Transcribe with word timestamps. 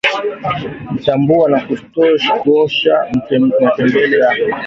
chambua 1.03 1.49
na 1.49 1.67
kuosha 2.43 3.05
mtembele 3.63 4.17
yako 4.17 4.53